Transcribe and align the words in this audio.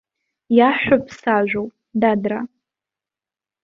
Иаҳҳәо 0.57 0.97
ԥсажәоуп, 1.05 1.73
дадраа. 2.01 2.43